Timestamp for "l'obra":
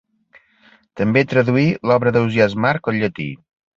1.91-2.15